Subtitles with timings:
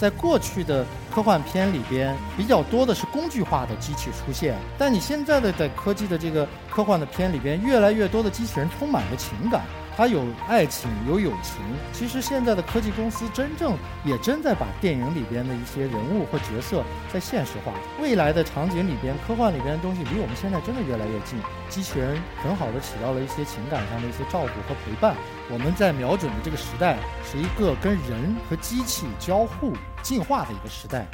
[0.00, 0.82] 在过去的
[1.14, 9.60] 科幻片里边，比较多的是工具化的机器出现，但你现在的在科技的这个科幻的片里边，越来越多的机器人充满了情感。
[10.00, 11.56] 它有爱情，有友情。
[11.92, 17.74] 其实现在的科技公司真正也真在把电影里边的一些人物或角色在现实化。
[18.00, 21.38] 未来的场景里边，科幻里边的东西离我们现在真的越来越近。
[21.68, 25.14] 机器人很好的起到了一些情感上的一些照顾和陪伴。
[25.50, 26.96] 我们在瞄准的这个时代，
[27.30, 31.06] 是一个跟人和机器交互进化的一个时代。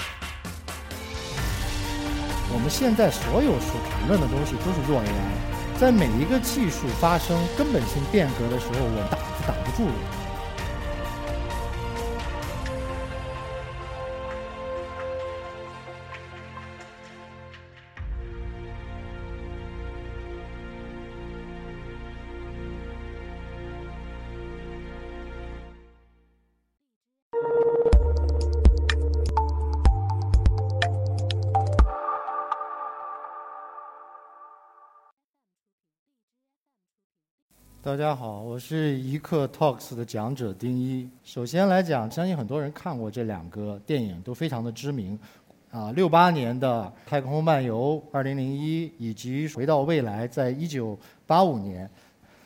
[2.54, 5.55] 我们现在所有所谈论的东西都是弱 AI。
[5.78, 9.88] 在每一个技术发生根本性变革的时候，我挡是挡不住
[37.86, 41.08] 大家好，我是一刻 Talks 的讲者丁一。
[41.22, 45.16] 首先来讲，相信很多人看过这两个电影，都非常的知名。
[45.70, 51.88] 啊，六八年的《太空漫游》二零零一，以及《回到未来》在一九八五年，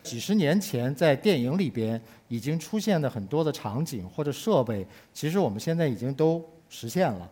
[0.02, 7.26] 几十年前在电影里边已经出现的很多的场景或者设备，其实我们现在已经都实现了。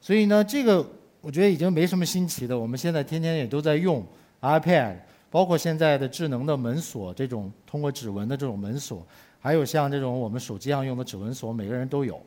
[0.00, 0.84] 所以呢，这个
[1.20, 4.04] 我觉得已经没什么新奇的，我们现在天天也都在用
[4.40, 4.96] iPad。
[5.32, 9.02] 包括现在的智能的门锁，这种通过指纹的这种门锁，
[9.40, 12.20] 还有像这种我们手机上用的指纹锁，每个人都有，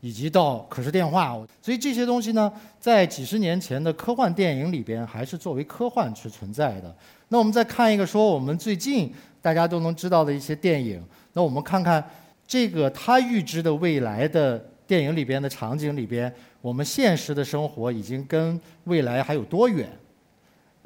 [0.00, 6.96] 以及到可视电话，所以这些东西呢，在几十年前的科幻电影里边，还是作为科幻去存在的。
[7.26, 12.08] 那我们再看一个说我们最近大家都能知道的一些电影，那我们看看
[12.46, 19.88] 这个他预知的未来的电影里边的场景里边，我们现实的生活已经跟未来还有多远？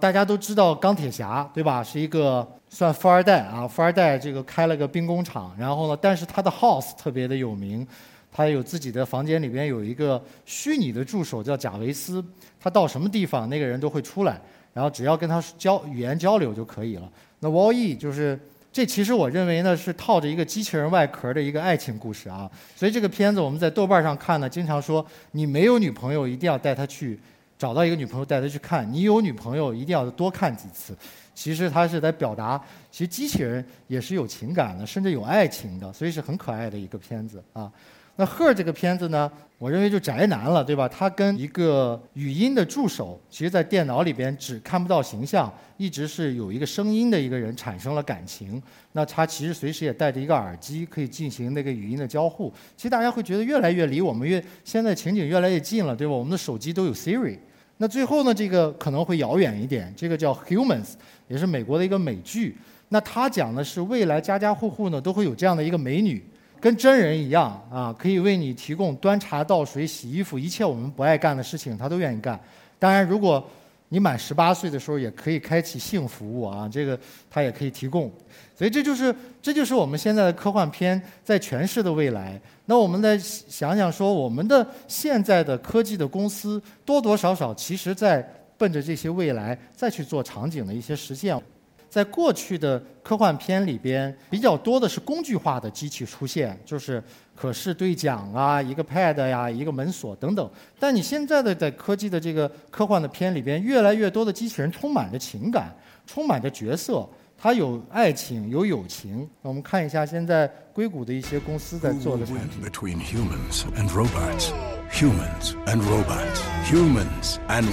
[0.00, 1.82] 大家都知道钢铁侠，对吧？
[1.82, 7.84] 是一个算富二代啊，富二代这个开了个兵工厂，然后呢，但是他的 house 特别的有名，
[8.30, 12.24] 他有自己的房间里边有一个虚拟的助手叫贾维斯，
[12.60, 14.40] 他到什么地方那个人都会出来，
[14.72, 17.10] 然后只要跟他交语言交流就可以了。
[17.40, 18.38] 那 Wall-E 就是
[18.70, 27.18] 这，其实我认为呢是套着一个机器人外壳的一个爱情故事啊，所以这个片子我们在豆瓣上看呢，经常说你没有女朋友一定要带她去。
[27.58, 30.96] 找到一个女朋友带她去看，你有女朋友一定要多看几次。
[31.34, 32.60] 其实他是在表达，
[32.90, 37.70] 其实机器人也是有情感的，甚至有爱情的，所以是很可爱的一个片子啊。
[38.16, 40.88] 那 Her 这个片子呢，我认为就宅男了，对吧？
[40.88, 48.60] 他跟一个语音的助手，其实在电脑里边只看不到形象，一直是有一个声音的一个人产生了感情。
[48.90, 52.52] 那他其实随时也带着一个耳机，可以进行那个语音的交互。
[52.76, 56.12] 其实大家会觉得越来越离我们越现在情景越来越近了，对吧？
[56.12, 57.38] 我们的手机都有 Siri。
[57.78, 59.92] 那最后呢，这个可能会遥远一点。
[59.96, 60.84] 这个叫《Humans》，
[61.28, 62.56] 也是美国的一个美剧。
[62.88, 66.24] 那它讲的是未来家家户户呢都会有这样的一个美女，
[66.60, 72.38] 跟真人一样啊，可以为你提供端茶倒水、洗衣服，一切我们不爱干的事情，她都愿意干。
[72.78, 73.48] 当然，如果
[73.90, 76.98] 你满十八岁的时候也可以开启性服务啊，这个
[77.30, 78.12] 它也可以提供。
[78.54, 82.40] 所以这就是这就是我们现在的科幻片在诠释的未来。
[82.66, 88.20] 那我们再想想说，我们的现在的科技的公司多多少少其实在
[88.58, 91.40] 奔着这些未来再去做场景的一些实现。
[91.88, 97.02] 在过去的科幻片里边，比较多的是工具化的机器出现，就是
[97.34, 100.50] 可视对讲啊，一个 pad 呀，一个门锁等等。
[100.78, 105.74] 但你现在的在科技的这个科幻的片里边，越来越多的机器人充满着情感，
[106.06, 109.28] 充满着角色，它有爱情，有友情。
[109.40, 112.62] 我们看一下现在硅谷的一些公司在做的产品。
[112.62, 114.50] Between humans and robots,
[114.92, 117.64] humans and robots, humans and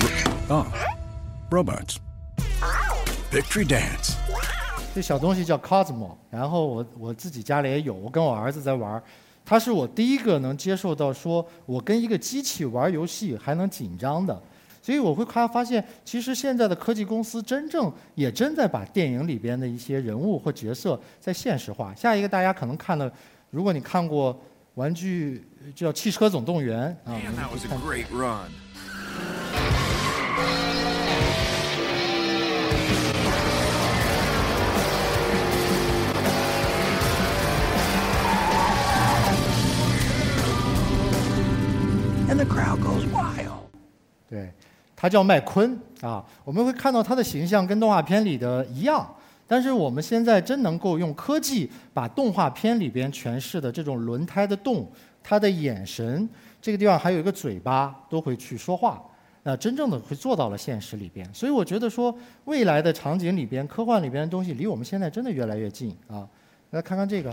[1.50, 2.05] robots.
[3.32, 4.14] Victory Dance，
[4.94, 9.02] 这小东西叫 Cosmo，然后我我自己家里也有，我跟我儿子在玩，
[9.44, 14.42] 他是我第一个能接受到说我跟一个机器玩游戏还能紧张的，
[14.82, 21.94] 所以我会看发现，其实现在的科技公司真正也真在把电影里边的一些人物或角色在现实化。
[21.96, 23.12] 下一个大家可能看的，
[23.50, 24.40] 如果你看过
[24.76, 25.46] 玩具
[25.76, 27.20] 叫《汽车总动员》啊
[42.28, 43.52] ，And the crowd goes wild。
[44.28, 44.52] 对，
[44.96, 46.26] 他叫麦昆啊。
[46.44, 49.08] 我们会看到他的形象跟动画片里的一样，
[49.48, 54.92] 但是我们现在真能够用科技把动画片里边诠释的这种轮胎的动，
[55.22, 56.28] 它的眼神，
[56.60, 59.02] 这个地方还有一个嘴巴，都会去说话。
[59.44, 61.32] 那真正的会做到了现实里边。
[61.32, 66.28] 所以我觉得说，未来的场景里边，科幻里边的东西离我们现在真的越来越近啊。
[66.72, 67.32] 来看看这个。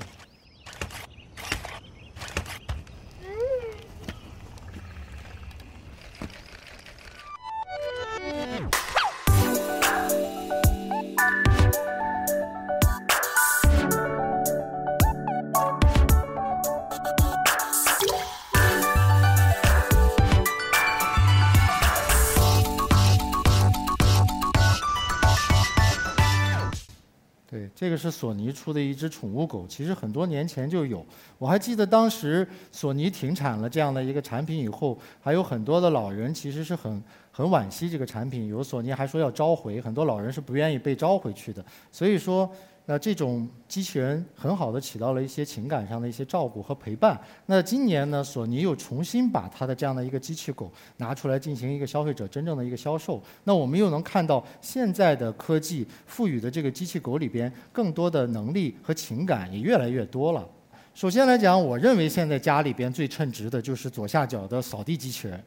[27.83, 31.05] 这个是索尼出的一只宠物狗，其实很多年前就有。
[31.37, 37.03] 我还记得当时索尼停产了这样的一个产品以后，还有很多的老人其实是很
[37.33, 41.65] 很惋惜这个产品，有索尼还说要召回，很多老人是不愿意被召回去的。
[41.91, 42.49] 所以说。
[42.85, 47.19] 那这种机器人很好的起到了一些情感上的一些照顾和陪伴。
[47.47, 53.23] 那今年呢，索尼又重新把它的这样的一个机器狗拿出来进行一个消费者真正的一个销售。
[53.45, 60.45] 那我们又能看到现在的科技赋予的这个机器狗里边更多的能力和情感也越来越多了。
[60.93, 65.43] 首先来讲，我认为现在家里边最称职的就是左下角的扫地机器人，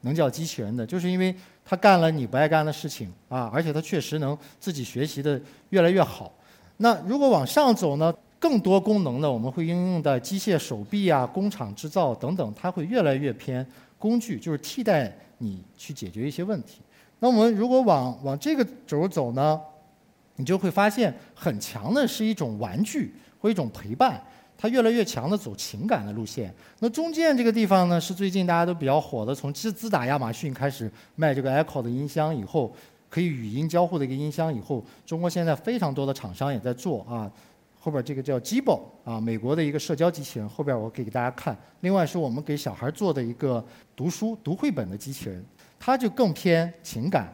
[0.00, 5.38] 能叫机器人的，就是因为它干了你不爱干的事情啊，而且它确实能自己学习的
[5.68, 6.32] 越来越好。
[6.78, 8.12] 那如果往上走呢？
[8.40, 13.66] 更多功能呢，我们会应用在机械手臂啊、工厂制造等等，它会越来越偏
[13.98, 16.78] 工具，就是替代你去解决一些问题。
[17.18, 19.60] 那我们如果往往这个轴走呢，
[20.36, 24.22] 你就会发现很强的是一种玩具或一种陪伴，
[24.56, 26.54] 它越来越强的走情感的路线。
[26.78, 32.72] 那中间这个地方呢，是最近大家都比较火的，从自自打亚马逊开始卖这个 Echo 的音箱以后。
[33.08, 37.30] 可以语音交互的一个音箱，以后中国现在非常多的厂商也在做啊。
[37.80, 41.56] 后边这个叫 Jibo 啊，美国的一个社交机器人，后边我可以给大家看。
[41.80, 43.64] 另外是我们给小孩做的一个
[43.94, 45.42] 读书读绘本的机器人，
[45.78, 47.32] 它就更偏情感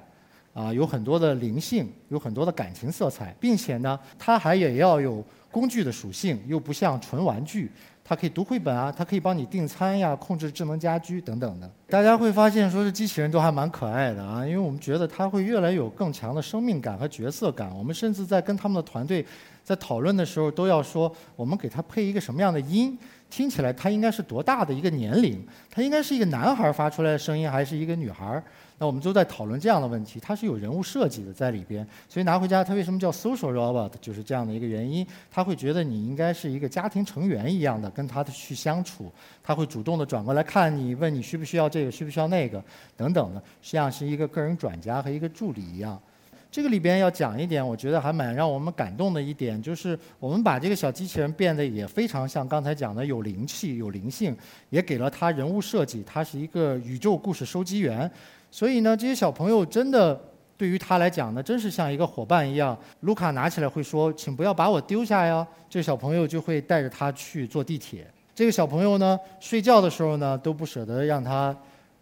[0.53, 7.73] 啊，有很多的灵性，有很多的感情色彩，并且呢，它还也要有工具的属性，又不像纯玩具。
[8.06, 11.71] 它可以读绘本啊，它可以帮你订餐呀，控制智能家居等等的。
[11.89, 17.75] 大家会发现，说是机器人都还蛮可爱的啊，因为我们觉得它会越来越有更强的生命感和角色感。
[17.75, 19.25] 我们甚至在跟他们的团队
[19.62, 22.99] 在讨论的时候，都要说我们给它配一个什么样的音。
[23.31, 25.45] 听起来他应该是多大的一个年龄？
[25.69, 28.41] 他应该是一个男孩发出来的声音，还是一个女孩？
[28.79, 30.19] 那我们都在讨论这样的问题。
[30.21, 33.91] 它是有人物设计的在里边，所以拿回家，它为什么叫 social robot？
[34.00, 35.06] 就是这样的一个原因。
[35.31, 39.11] 他会觉得你应该是一个家庭成员一样的跟他去相处，
[39.43, 42.62] 他会主动的转过来看你，问你需不需要这个，需不需要那个，
[42.97, 46.00] 等等的，实际上是一个个人转家和一个助理一样。
[46.50, 54.37] 这个里边要讲一点，我觉得还蛮让我们感动的一点，就是我们把这个小机器人变得也非常像刚才讲的有灵气、有灵性，
[54.70, 58.09] 也给了它人物设计，它是一个宇宙故事收集员。
[58.55, 60.17] 所以呢，这些小朋友真的
[60.56, 62.79] 对于他来讲呢，真是像一个伙伴一样。
[63.01, 68.06] 卢卡拿起来会说：“请不要把我丢下呀。”这个小朋友就会带着他去坐地铁。
[68.33, 71.53] 这个小朋友呢，睡觉的时候呢，都不舍得让他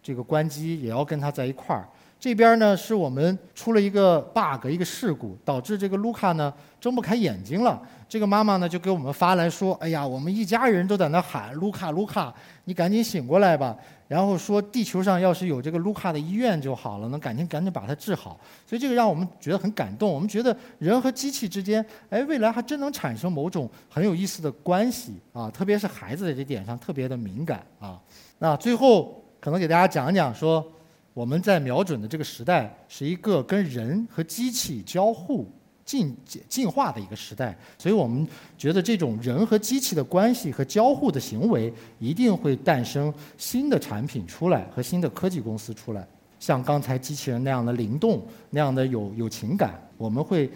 [0.03, 1.89] 这个关机，也要跟他在一块儿。
[2.23, 7.81] 这边呢是我们出了一个 bug，一个事故，导致这个卢卡呢睁不开眼睛了。
[8.07, 12.33] 这个妈妈呢就给我们发来说：“哎呀，我们一家人都在那喊卢卡，卢卡，
[12.63, 13.75] 你赶紧醒过来吧。”
[14.07, 18.39] 然后说地球上要是有这个卢卡的医院就好了，能赶紧赶紧把它治好。
[18.65, 20.09] 所以这个让我们觉得很感动。
[20.09, 25.51] 我们觉得人和机器之间，哎，未来还真能产生某种很有意思的关系啊！
[25.51, 27.99] 特别是孩子在这点上特别的敏感啊。
[28.39, 30.65] 那最后可能给大家讲讲说。
[31.13, 35.47] 我们在瞄准的这个时代是一个跟人和机器交互
[35.85, 36.15] 进
[36.49, 38.27] 进化的一个时代，所以我们
[38.57, 46.07] 觉得这种人和机器的关系和交互的行为一定会诞生新的产品出来和新的科技公司出来，
[46.39, 50.49] 像刚才机器人那样的灵动，那样的有有情感，我们会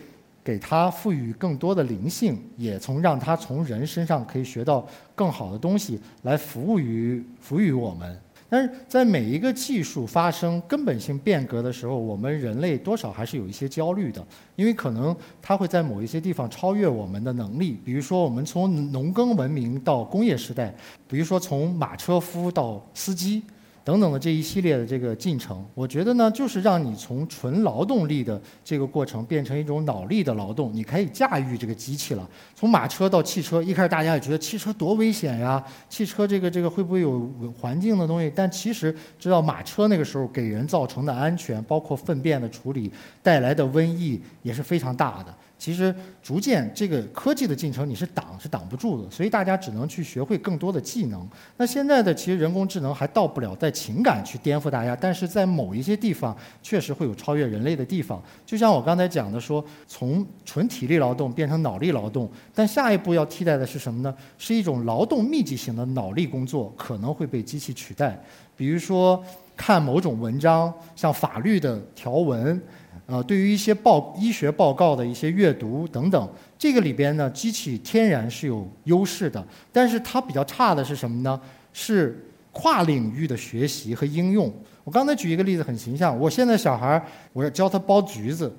[0.44, 8.20] 给它赋予更多的灵性，也从让它从人身上可以学到更好的东西来服务于服务于我们。
[8.50, 14.25] 但是在每一个技术发生根本性变革的时候，我们人类多少还是有一些焦虑的，
[14.56, 17.80] 因为可能它会在某一些地方超越我们的能力。
[17.84, 20.74] 比如说，我们从农耕文明到工业时代，
[21.08, 23.44] 比如说从马车夫到司机。
[23.88, 32.29] 等等的这一系列的这个进程，我觉得呢，就是让你从纯劳动力的这个过程变成一种脑力的劳动，你可以驾驭这个机器了。
[32.53, 38.29] 从马车到汽车，一开始大家也觉得汽车多危险呀，汽车这个这个会不会有环境的东西？
[38.36, 42.91] 但其实知道马车那个时候给人造成的安全，包括粪便的处理
[43.24, 45.34] 带来的瘟疫也是非常大的。
[45.58, 51.28] 其实逐渐这个科技的进程你是挡是挡不住的，所以大家只能去学会更多的技能。
[51.58, 58.22] 那现在的其实人工智能还到不了在情感去颠覆大家，但是在某一些地方确实会有超越人类的地方。
[58.46, 64.16] 就像我刚才讲的说，从纯体力劳动变成脑力劳动，但下一步要替代的是什么呢？
[64.38, 68.22] 是一种劳动密集型的脑力工作可能会被机器取代，
[68.56, 69.24] 比如说
[69.56, 72.62] 看某种文章，像法律的条文。
[73.08, 81.40] 呃，对于一些报医学报告的一些阅读等等，这个里边呢，机器天然是有优势的，但是它比较差的是什么呢？
[81.72, 82.22] 是
[82.52, 84.52] 跨领域的学习和应用。
[84.84, 88.54] 我刚才举一个例子很形象，我现在小孩儿，我要教他剥橘子，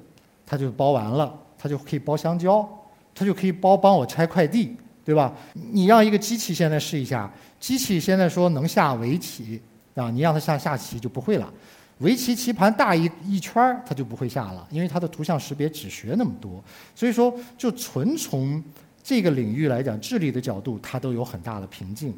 [0.46, 2.66] 他就剥完了，他就可以剥香蕉，
[3.14, 4.74] 他就可以剥帮我拆快递，
[5.04, 5.34] 对吧？
[5.52, 9.60] 你让一个机器现在试一下，机器现在说能下围棋
[9.94, 11.52] 啊，你让他下下棋就不会了。
[11.98, 16.62] 围棋棋盘大一一圈儿，它就不会下了，因为它的图像识别只学那么多。
[16.94, 18.62] 所以说，就纯从
[19.02, 22.14] 这个领域来讲，智力的角度，它都有很大的瓶颈。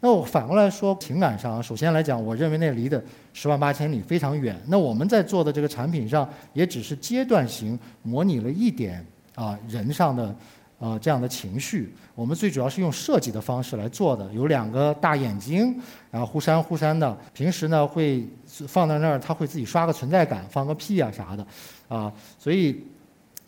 [0.00, 4.60] 那我反过来说，情感上，首先来讲，我认为那离的十万八千里非常远。
[4.68, 10.34] 那我们在做的这个产品上，也只是阶段性模拟了一点啊人上的。
[10.78, 14.30] 啊，这样的情绪，我们最主要是用设计的方式来做的。
[14.32, 15.74] 有两个大眼睛，
[16.10, 17.16] 然后忽闪忽闪的。
[17.32, 21.46] 平时呢会放在那儿，它会自己刷个存在感，放个屁啊啥的，
[21.88, 22.84] 啊，所以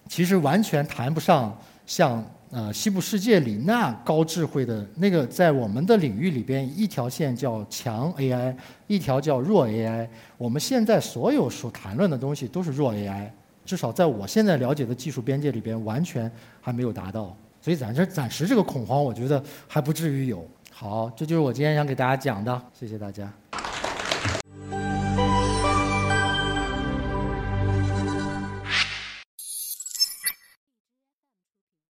[0.08, 1.54] 其实完全谈不上
[1.84, 8.54] 像呃西部世界里那高智慧的那个，在我们的领域里边，一条线叫强 AI，
[8.86, 10.08] 一条叫弱 AI。
[10.38, 13.28] 我们现在所有所谈论的东西都是弱 AI。
[13.66, 16.30] 至少在我现在了解的技术边界里边，完全
[16.60, 20.46] 还没有达到，所以暂时暂时这个恐慌，我觉得还不至于有。
[20.70, 23.30] 好，这就是我今天想给大家讲的，谢谢大家。